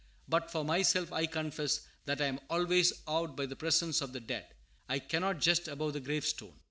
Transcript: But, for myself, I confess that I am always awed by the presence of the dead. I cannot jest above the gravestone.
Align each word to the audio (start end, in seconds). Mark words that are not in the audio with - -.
But, 0.27 0.49
for 0.51 0.65
myself, 0.65 1.11
I 1.13 1.27
confess 1.27 1.81
that 2.05 2.23
I 2.23 2.25
am 2.25 2.39
always 2.49 2.91
awed 3.05 3.35
by 3.35 3.45
the 3.45 3.55
presence 3.55 4.01
of 4.01 4.13
the 4.13 4.19
dead. 4.19 4.47
I 4.89 4.97
cannot 4.97 5.39
jest 5.39 5.67
above 5.67 5.93
the 5.93 5.99
gravestone. 5.99 6.53